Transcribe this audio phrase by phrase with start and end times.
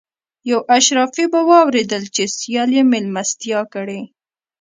[0.49, 4.01] یو اشرافي به واورېدل چې سیال یې مېلمستیا کړې.